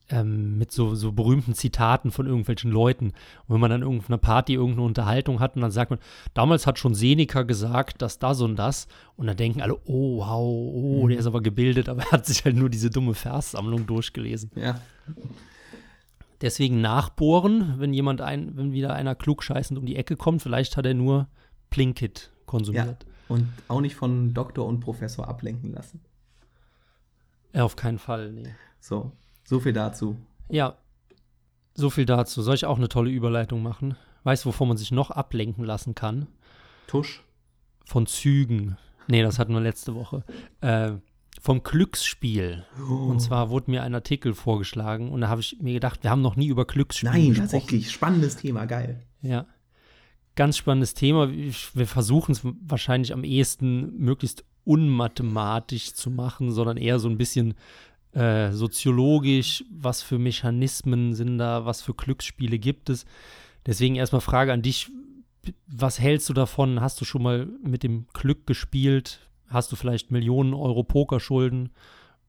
[0.09, 3.07] ähm, mit so, so berühmten Zitaten von irgendwelchen Leuten.
[3.47, 5.99] Und wenn man dann irgendeiner Party irgendeine Unterhaltung hat und dann sagt man,
[6.33, 8.87] damals hat schon Seneca gesagt, dass das und das.
[9.17, 10.39] Und dann denken alle, oh, wow,
[10.73, 11.09] oh, Mhm.
[11.09, 14.51] der ist aber gebildet, aber er hat sich halt nur diese dumme Verssammlung durchgelesen.
[14.55, 14.79] Ja.
[16.41, 20.85] Deswegen nachbohren, wenn jemand ein, wenn wieder einer klugscheißend um die Ecke kommt, vielleicht hat
[20.85, 21.27] er nur
[21.71, 23.03] Plinkit konsumiert.
[23.03, 25.99] Ja, und auch nicht von Doktor und Professor ablenken lassen.
[27.53, 28.53] Ja, auf keinen Fall, nee.
[28.79, 29.11] So,
[29.47, 30.17] so viel dazu.
[30.49, 30.75] Ja,
[31.73, 32.41] so viel dazu.
[32.41, 33.95] Soll ich auch eine tolle Überleitung machen?
[34.23, 36.27] Weißt du, wovon man sich noch ablenken lassen kann?
[36.87, 37.23] Tusch.
[37.85, 38.77] Von Zügen.
[39.07, 40.25] Nee, das hatten wir letzte Woche.
[40.59, 40.93] Äh,
[41.39, 42.65] vom Glücksspiel.
[42.89, 42.93] Oh.
[42.93, 46.21] Und zwar wurde mir ein Artikel vorgeschlagen und da habe ich mir gedacht, wir haben
[46.21, 47.49] noch nie über Glücksspiel Nein, gesprochen.
[47.49, 47.91] tatsächlich.
[47.91, 49.01] Spannendes Thema, geil.
[49.21, 49.45] Ja.
[50.35, 51.31] Ganz spannendes Thema.
[51.31, 57.53] Wir versuchen es wahrscheinlich am ehesten möglichst unmathematisch zu machen, sondern eher so ein bisschen
[58.13, 63.05] äh, soziologisch, was für Mechanismen sind da, was für Glücksspiele gibt es.
[63.65, 64.89] Deswegen erstmal Frage an dich,
[65.67, 66.81] was hältst du davon?
[66.81, 69.19] Hast du schon mal mit dem Glück gespielt?
[69.47, 71.69] Hast du vielleicht Millionen Euro Pokerschulden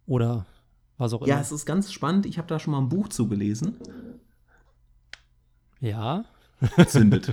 [0.07, 0.47] oder
[0.99, 1.29] was auch immer?
[1.29, 2.27] Ja, es ist ganz spannend.
[2.27, 3.77] Ich habe da schon mal ein Buch zugelesen.
[5.81, 6.25] Ja.
[6.89, 7.33] Zündet.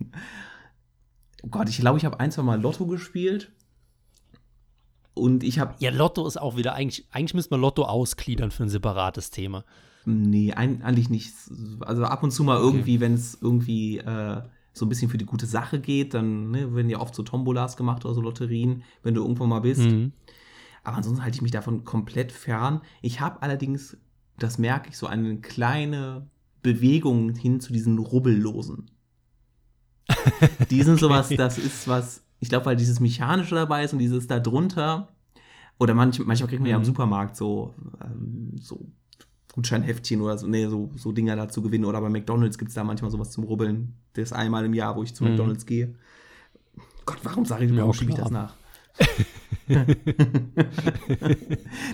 [1.42, 3.52] oh Gott, ich glaube, ich habe ein, zwei Mal Lotto gespielt.
[5.16, 5.74] Und ich habe.
[5.78, 9.64] Ja, Lotto ist auch wieder, eigentlich, eigentlich müsste man Lotto ausgliedern für ein separates Thema.
[10.04, 11.32] Nee, ein, eigentlich nicht.
[11.80, 14.42] Also ab und zu mal irgendwie, wenn es irgendwie äh,
[14.74, 17.78] so ein bisschen für die gute Sache geht, dann ne, werden ja oft so Tombolas
[17.78, 19.80] gemacht oder so Lotterien, wenn du irgendwo mal bist.
[19.80, 20.12] Mhm.
[20.84, 22.82] Aber ansonsten halte ich mich davon komplett fern.
[23.00, 23.96] Ich habe allerdings,
[24.38, 26.28] das merke ich, so eine kleine
[26.62, 28.90] Bewegung hin zu diesen Rubbellosen.
[30.70, 34.26] Die sind sowas, das ist was, ich glaube, weil dieses Mechanische dabei ist und dieses
[34.26, 35.08] da drunter.
[35.78, 36.86] Oder manch, manchmal kriegt man ja im Mhm.
[36.86, 38.86] Supermarkt so, ähm, so
[39.52, 41.84] Gutscheinheftchen oder so, nee, so, so Dinger da zu gewinnen.
[41.84, 43.94] Oder bei McDonalds gibt es da manchmal sowas zum Rubbeln.
[44.14, 45.30] Das einmal im Jahr, wo ich zu Mhm.
[45.30, 45.94] McDonalds gehe.
[47.04, 48.54] Gott, warum sage ich, warum schiebe ich das nach?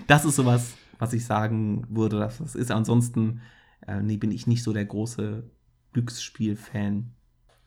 [0.06, 2.70] das ist sowas, was ich sagen würde, dass das ist.
[2.70, 3.40] Ansonsten
[3.86, 5.42] äh, nee, bin ich nicht so der große
[5.92, 7.10] Glücksspiel-Fan.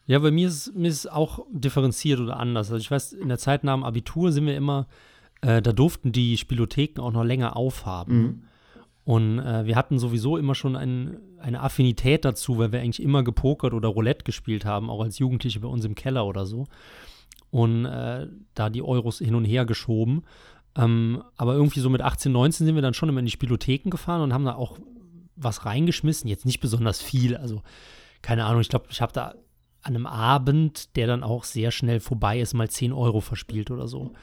[0.07, 2.71] Ja, bei mir ist, es auch differenziert oder anders.
[2.71, 4.87] Also ich weiß, in der Zeit nach dem Abitur sind wir immer,
[5.41, 8.17] äh, da durften die Spielotheken auch noch länger aufhaben.
[8.17, 8.43] Mhm.
[9.03, 13.23] Und äh, wir hatten sowieso immer schon ein, eine Affinität dazu, weil wir eigentlich immer
[13.23, 16.65] gepokert oder Roulette gespielt haben, auch als Jugendliche bei uns im Keller oder so.
[17.51, 20.23] Und äh, da die Euros hin und her geschoben.
[20.75, 23.89] Ähm, aber irgendwie so mit 18, 19 sind wir dann schon immer in die Spielotheken
[23.89, 24.77] gefahren und haben da auch
[25.35, 26.29] was reingeschmissen.
[26.29, 27.37] Jetzt nicht besonders viel.
[27.37, 27.61] Also,
[28.21, 29.35] keine Ahnung, ich glaube, ich habe da
[29.85, 33.87] an einem Abend, der dann auch sehr schnell vorbei ist, mal 10 Euro verspielt oder
[33.87, 34.13] so.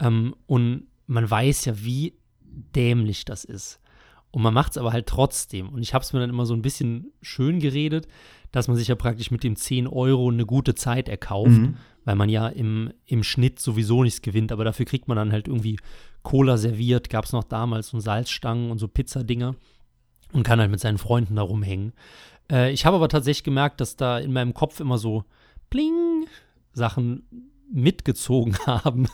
[0.00, 3.80] Ähm, und man weiß ja, wie dämlich das ist.
[4.30, 5.68] Und man macht es aber halt trotzdem.
[5.70, 8.06] Und ich habe es mir dann immer so ein bisschen schön geredet,
[8.52, 11.76] dass man sich ja praktisch mit dem 10 Euro eine gute Zeit erkauft, Mhm.
[12.04, 14.52] weil man ja im, im Schnitt sowieso nichts gewinnt.
[14.52, 15.78] Aber dafür kriegt man dann halt irgendwie
[16.22, 19.56] Cola serviert, gab es noch damals und Salzstangen und so Pizzadinger
[20.32, 21.92] und kann halt mit seinen Freunden da rumhängen.
[22.50, 25.24] Äh, ich habe aber tatsächlich gemerkt, dass da in meinem Kopf immer so
[25.70, 26.26] Bling
[26.72, 29.08] Sachen mitgezogen haben.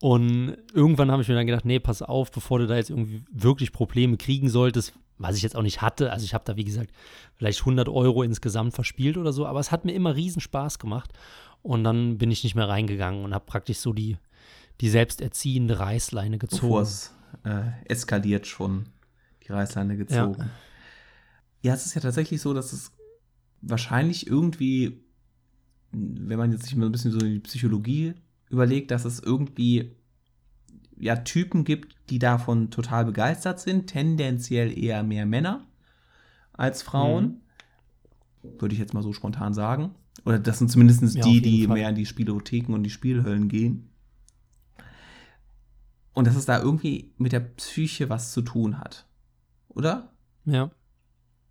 [0.00, 3.22] Und irgendwann habe ich mir dann gedacht, nee, pass auf, bevor du da jetzt irgendwie
[3.30, 6.12] wirklich Probleme kriegen solltest, was ich jetzt auch nicht hatte.
[6.12, 6.90] Also ich habe da, wie gesagt,
[7.36, 11.12] vielleicht 100 Euro insgesamt verspielt oder so, aber es hat mir immer riesen Spaß gemacht.
[11.62, 14.16] Und dann bin ich nicht mehr reingegangen und habe praktisch so die,
[14.80, 16.62] die selbsterziehende Reißleine gezogen.
[16.62, 18.86] Bevor es äh, eskaliert schon
[19.46, 20.36] die Reißleine gezogen.
[20.38, 20.50] Ja.
[21.62, 22.92] Es ist ja tatsächlich so, dass es
[23.60, 25.02] wahrscheinlich irgendwie,
[25.92, 28.14] wenn man jetzt sich mal ein bisschen so die Psychologie
[28.48, 29.92] überlegt, dass es irgendwie
[30.98, 35.66] ja Typen gibt, die davon total begeistert sind, tendenziell eher mehr Männer
[36.52, 37.40] als Frauen.
[38.42, 39.94] Würde ich jetzt mal so spontan sagen.
[40.24, 41.76] Oder das sind zumindest Ja, die, die Fall.
[41.78, 43.88] mehr in die Spielotheken und die Spielhöllen gehen.
[46.12, 49.06] Und dass es da irgendwie mit der Psyche was zu tun hat.
[49.68, 50.12] Oder?
[50.44, 50.70] Ja.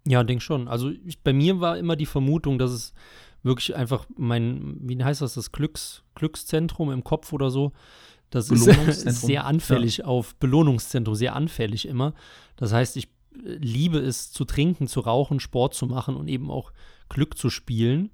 [0.10, 0.68] Ja, denk schon.
[0.68, 2.94] Also ich, bei mir war immer die Vermutung, dass es
[3.44, 7.74] wirklich einfach mein, wie heißt das, das Glücks, Glückszentrum im Kopf oder so,
[8.32, 8.64] das ist
[9.22, 12.16] sehr anfällig auf Belohnungszentrum, sehr anfällig immer.
[12.56, 16.50] Das heißt, ich äh, liebe es zu trinken, zu rauchen, Sport zu machen und eben
[16.50, 16.74] auch
[17.10, 18.10] Glück zu spielen.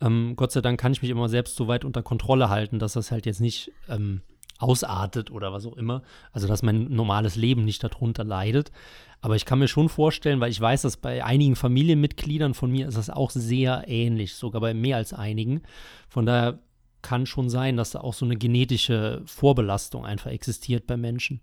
[0.00, 2.92] Ähm, Gott sei Dank kann ich mich immer selbst so weit unter Kontrolle halten, dass
[2.92, 4.22] das halt jetzt nicht ähm,
[4.62, 6.02] ausartet oder was auch immer.
[6.32, 8.72] Also, dass mein normales Leben nicht darunter leidet.
[9.20, 12.88] Aber ich kann mir schon vorstellen, weil ich weiß, dass bei einigen Familienmitgliedern von mir
[12.88, 15.62] ist das auch sehr ähnlich, sogar bei mehr als einigen.
[16.08, 16.58] Von daher
[17.02, 21.40] kann schon sein, dass da auch so eine genetische Vorbelastung einfach existiert bei Menschen.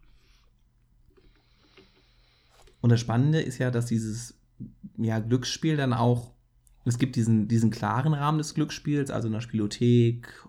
[2.81, 4.35] Und das Spannende ist ja, dass dieses
[4.97, 6.31] ja, Glücksspiel dann auch,
[6.85, 10.47] es gibt diesen, diesen klaren Rahmen des Glücksspiels, also in der Spielothek,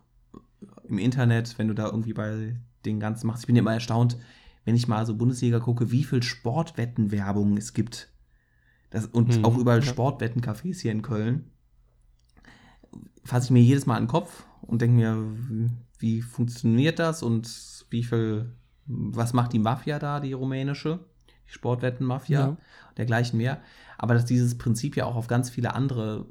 [0.91, 3.43] im Internet, wenn du da irgendwie bei den ganzen machst.
[3.43, 4.19] Ich bin immer erstaunt,
[4.65, 8.09] wenn ich mal so Bundesliga gucke, wie viel Sportwettenwerbung es gibt.
[8.91, 9.87] Das, und Mhm, auch überall ja.
[9.87, 11.51] Sportwettencafés hier in Köln.
[13.25, 15.17] Fasse ich mir jedes Mal an den Kopf und denke mir,
[15.49, 17.49] wie, wie funktioniert das und
[17.91, 18.53] wie viel,
[18.87, 21.01] was macht die Mafia da, die rumänische,
[21.47, 22.57] die Sportwettenmafia, Ja.
[22.97, 23.61] dergleichen mehr.
[23.99, 26.27] Aber dass dieses Prinzip ja auch auf ganz viele andere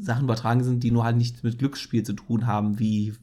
[0.00, 3.14] Sachen übertragen sind, die nur halt nichts mit Glücksspiel zu tun haben, wie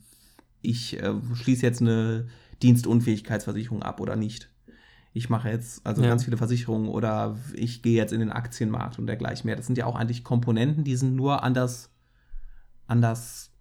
[0.61, 2.27] ich äh, schließe jetzt eine
[2.63, 4.49] Dienstunfähigkeitsversicherung ab oder nicht.
[5.13, 6.09] Ich mache jetzt also Ja.
[6.09, 9.55] ganz viele Versicherungen oder ich gehe jetzt in den Aktienmarkt und dergleichen mehr.
[9.55, 11.89] Das sind ja auch eigentlich Komponenten, die sind nur anders,
[12.87, 13.51] anders,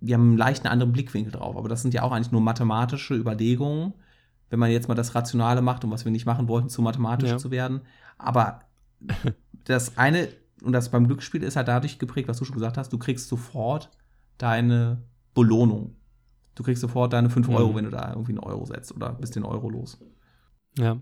[0.00, 1.56] die haben einen leichten anderen Blickwinkel drauf.
[1.56, 3.94] Aber das sind ja auch eigentlich nur mathematische Überlegungen,
[4.50, 7.30] wenn man jetzt mal das Rationale macht und was wir nicht machen wollten, zu mathematisch
[7.30, 7.38] Ja.
[7.38, 7.80] zu werden.
[8.18, 8.60] Aber
[9.64, 10.28] das eine,
[10.66, 13.28] und das beim Glücksspiel ist halt dadurch geprägt, was du schon gesagt hast, du kriegst
[13.28, 13.90] sofort
[14.38, 15.02] deine
[15.34, 15.96] Belohnung.
[16.54, 17.54] Du kriegst sofort deine 5 Mhm.
[17.54, 19.98] Euro, wenn du da irgendwie einen Euro setzt oder bist den Euro los.
[20.78, 21.00] Ja.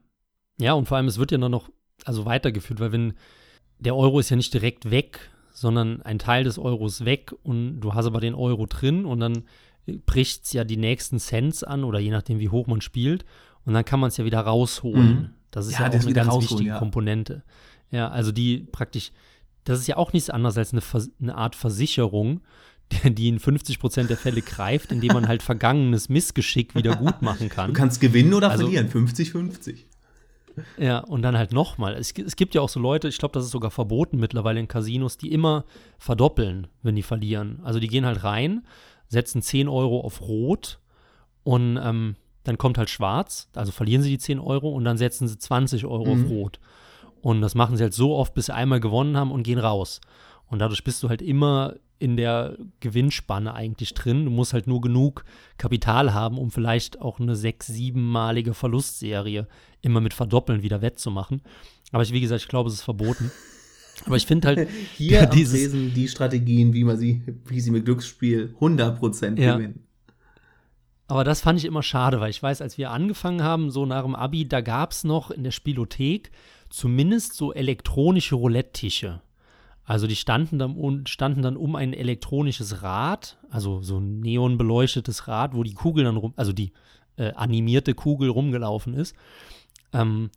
[0.60, 1.70] Ja, und vor allem, es wird ja dann noch
[2.04, 3.14] also weitergeführt, weil wenn
[3.78, 7.94] der Euro ist ja nicht direkt weg, sondern ein Teil des Euros weg und du
[7.94, 9.44] hast aber den Euro drin und dann
[10.06, 13.24] bricht es ja die nächsten Cents an oder je nachdem, wie hoch man spielt
[13.64, 15.14] und dann kann man es ja wieder rausholen.
[15.14, 15.30] Mhm.
[15.50, 16.78] Das ist Ja, ja, auch eine ganz wichtige ja.
[16.78, 17.44] Komponente.
[17.90, 19.12] Ja, also die praktisch,
[19.64, 22.40] das ist ja auch nichts anderes als eine, Vers eine Art Versicherung,
[23.04, 27.48] die, in 50 Prozent der Fälle greift, indem man halt vergangenes Missgeschick wieder gut machen
[27.48, 27.68] kann.
[27.68, 29.78] Du kannst gewinnen oder Also- verlieren, 50-50.
[30.78, 31.94] Ja, und dann halt nochmal.
[31.94, 34.68] Es, es gibt ja auch so Leute, ich glaube, das ist sogar verboten mittlerweile in
[34.68, 35.64] Casinos, die immer
[35.98, 37.58] verdoppeln, wenn die verlieren.
[37.64, 38.64] Also die gehen halt rein,
[39.08, 40.78] setzen 10 Euro auf Rot
[41.42, 45.26] und ähm, dann kommt halt Schwarz, also verlieren sie die 10 Euro und dann setzen
[45.26, 46.24] sie 20 Euro Mhm.
[46.24, 46.60] auf Rot.
[47.24, 50.02] Und das machen sie halt so oft, bis sie einmal gewonnen haben und gehen raus.
[50.46, 54.26] Und dadurch bist du halt immer in der Gewinnspanne eigentlich drin.
[54.26, 55.24] Du musst halt nur genug
[55.56, 59.48] Kapital haben, um vielleicht auch eine sechs-, siebenmalige Verlustserie
[59.80, 61.40] immer mit Verdoppeln wieder wettzumachen.
[61.92, 63.30] Aber ich, wie gesagt, ich glaube, es ist verboten.
[64.04, 67.70] Aber ich finde halt, Hier am dieses- Tresen die Strategien, wie man sie, wie sie
[67.70, 69.56] mit Glücksspiel 100% Ja.
[69.56, 69.86] gewinnen.
[71.06, 74.02] aber das fand ich immer schade, weil ich weiß, als wir angefangen haben, so nach
[74.02, 76.30] dem Abi, da gab es noch in der Spielothek
[76.74, 79.20] zumindest so elektronische Roulette-Tische.
[79.84, 85.54] Also die standen dann, standen dann um ein elektronisches Rad, also so ein neonbeleuchtetes Rad,
[85.54, 86.72] wo die Kugel dann rum, also die
[87.16, 89.14] äh, animierte Kugel rumgelaufen ist.
[89.92, 90.30] Ähm,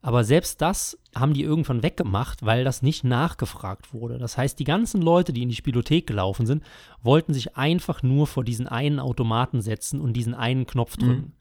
[0.00, 4.16] aber selbst das haben die irgendwann weggemacht, weil das nicht nachgefragt wurde.
[4.16, 6.62] Das heißt, die ganzen Leute, die in die Spielothek gelaufen sind,
[7.02, 11.34] wollten sich einfach nur vor diesen einen Automaten setzen und diesen einen Knopf drücken.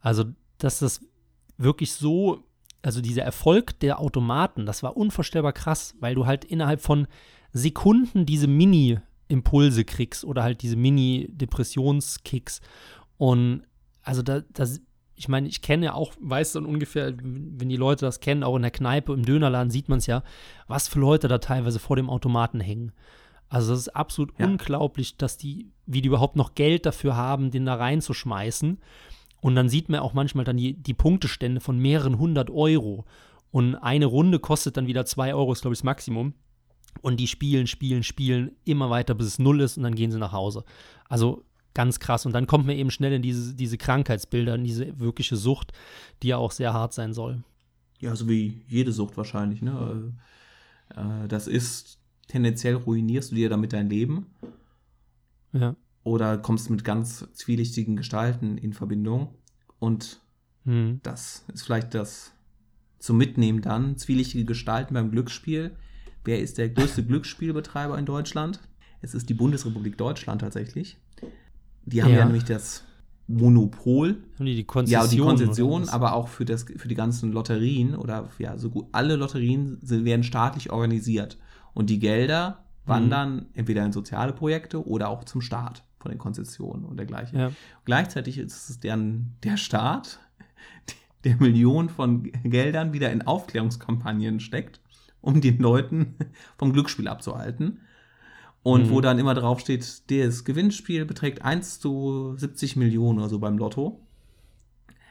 [0.00, 0.24] Also,
[0.58, 1.00] dass das
[1.58, 2.42] wirklich so,
[2.82, 7.06] also dieser Erfolg der Automaten, das war unvorstellbar krass, weil du halt innerhalb von
[7.52, 12.60] Sekunden diese Mini-Impulse kriegst oder halt diese Mini-Depressionskicks.
[13.18, 13.62] Und
[14.02, 14.80] also da, das,
[15.14, 18.56] ich meine, ich kenne ja auch, weiß dann ungefähr, wenn die Leute das kennen, auch
[18.56, 20.22] in der Kneipe, im Dönerladen sieht man es ja,
[20.66, 22.92] was für Leute da teilweise vor dem Automaten hängen.
[23.48, 24.46] Also das ist absolut Ja.
[24.46, 28.78] unglaublich, dass die, wie die überhaupt noch Geld dafür haben, den da reinzuschmeißen.
[29.40, 33.04] Und dann sieht man auch manchmal dann die, die Punktestände von mehreren hundert Euro.
[33.50, 36.34] Und eine Runde kostet dann wieder zwei Euro, ist glaube ich das Maximum.
[37.02, 40.18] Und die spielen, spielen, spielen immer weiter, bis es null ist und dann gehen sie
[40.18, 40.64] nach Hause.
[41.08, 42.26] Also ganz krass.
[42.26, 45.72] Und dann kommt man eben schnell in diese, diese Krankheitsbilder, in diese wirkliche Sucht,
[46.22, 47.42] die ja auch sehr hart sein soll.
[48.00, 49.62] Ja, so wie jede Sucht wahrscheinlich.
[49.62, 50.14] Ne?
[50.94, 51.98] Äh, das ist
[52.28, 54.26] tendenziell ruinierst du dir damit dein Leben
[55.52, 55.74] Ja.
[56.10, 59.28] Oder kommst mit ganz zwielichtigen Gestalten in Verbindung.
[59.78, 60.20] Und
[60.64, 60.98] Hm.
[61.04, 62.32] das ist vielleicht das
[62.98, 63.96] zum Mitnehmen dann.
[63.96, 65.76] Zwielichtige Gestalten beim Glücksspiel.
[66.24, 68.58] Wer ist der größte Glücksspielbetreiber in Deutschland?
[69.00, 70.98] Es ist die Bundesrepublik Deutschland tatsächlich.
[71.86, 72.24] Die haben ja, Ja.
[72.24, 72.84] nämlich das
[73.28, 75.02] Monopol Haben die die Konzession?
[75.04, 78.86] ja, die Konzession, aber auch für, das, für die ganzen Lotterien oder ja, so gut
[78.90, 81.38] alle Lotterien sind, werden staatlich organisiert.
[81.72, 82.88] Und die Gelder Mhm.
[82.90, 87.38] wandern entweder in soziale Projekte oder auch zum Staat von den Konzessionen und dergleichen.
[87.38, 87.52] Ja.
[87.84, 90.18] Gleichzeitig ist es deren, der Staat,
[91.24, 94.80] der Millionen von Geldern wieder in Aufklärungskampagnen steckt,
[95.20, 96.16] um den Leuten
[96.58, 97.80] vom Glücksspiel abzuhalten.
[98.62, 98.90] Und Mhm.
[98.90, 103.56] wo dann immer drauf steht, das Gewinnspiel beträgt 1 zu 70 Millionen oder so beim
[103.56, 104.00] Lotto.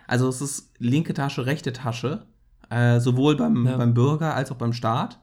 [0.05, 2.25] Also es ist linke Tasche, rechte Tasche,
[2.69, 3.77] äh, sowohl beim, Ja.
[3.77, 5.19] beim Bürger als auch beim Staat.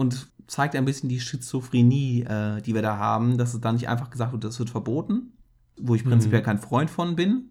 [0.00, 3.86] Und zeigt ein bisschen die Schizophrenie, äh, die wir da haben, dass es da nicht
[3.88, 5.34] einfach gesagt wird, das wird verboten,
[5.78, 6.10] wo ich Mhm.
[6.10, 7.50] prinzipiell kein Freund von bin.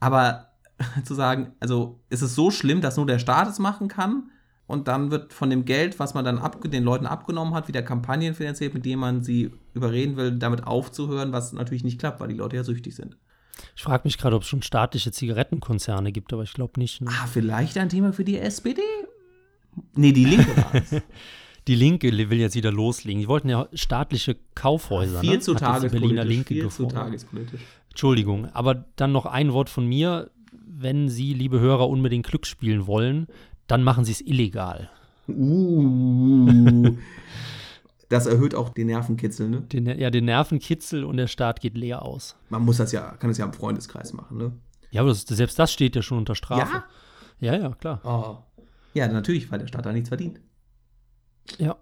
[0.00, 0.50] Aber
[1.04, 4.30] zu sagen, also es ist so schlimm, dass nur der Staat es machen kann
[4.66, 7.82] und dann wird von dem Geld, was man dann abge den Leuten abgenommen hat, wieder
[7.82, 12.28] Kampagnen finanziert, mit denen man sie überreden will, damit aufzuhören, was natürlich nicht klappt, weil
[12.28, 13.16] die Leute ja süchtig sind.
[13.74, 17.00] Ich frage mich gerade, ob es schon staatliche Zigarettenkonzerne gibt, aber ich glaube nicht.
[17.00, 17.08] Ne?
[17.10, 18.82] Ah, vielleicht ein Thema für die SPD?
[19.94, 20.94] Nee, die linke war es.
[21.68, 23.20] Die Linke will jetzt wieder loslegen.
[23.20, 25.20] Die wollten ja staatliche Kaufhäuser.
[25.20, 25.40] Viel ne?
[25.40, 26.24] zu tagespolitisch.
[26.24, 27.60] Linke Viel zu tagespolitisch.
[27.90, 30.30] Entschuldigung, aber dann noch ein Wort von mir.
[30.50, 33.26] Wenn Sie, liebe Hörer, unbedingt Glück spielen wollen,
[33.66, 34.88] dann machen Sie es illegal.
[35.28, 36.96] Uh.
[38.08, 39.60] Das erhöht auch den Nervenkitzel, ne?
[39.60, 42.36] Den, ja, den Nervenkitzel und der Staat geht leer aus.
[42.48, 44.52] Man muss das ja, kann es ja im Freundeskreis machen, ne?
[44.90, 46.84] Ja, aber das, selbst das steht ja schon unter Strafe.
[47.40, 48.00] Ja, ja, klar.
[48.04, 48.62] Oh.
[48.94, 50.40] Ja, natürlich, weil der Staat da nichts verdient.
[51.58, 51.76] Ja.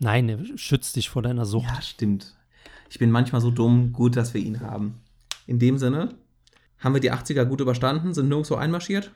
[0.00, 1.66] Nein, er schützt dich vor deiner Sucht.
[1.68, 2.34] Ja, stimmt.
[2.90, 4.94] Ich bin manchmal so dumm, gut, dass wir ihn haben.
[5.46, 6.14] In dem Sinne,
[6.78, 9.10] haben wir die 80er gut überstanden, sind nirgendwo einmarschiert.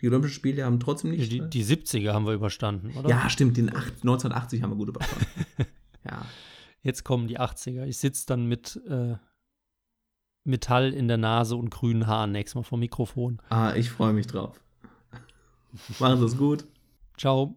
[0.00, 1.30] Die Olympischen Spiele haben trotzdem nicht.
[1.32, 3.08] Die, die 70er haben wir überstanden, oder?
[3.08, 5.26] ja, stimmt, den acht- 1980 haben wir gut überstanden.
[6.04, 6.26] ja.
[6.82, 7.84] Jetzt kommen die 80er.
[7.86, 9.14] Ich sitze dann mit äh,
[10.44, 13.40] Metall in der Nase und grünen Haaren nächstes Mal vom Mikrofon.
[13.48, 14.60] Ah, ich freue mich drauf.
[15.98, 16.66] Machen Sie es gut.
[17.16, 17.56] Ciao.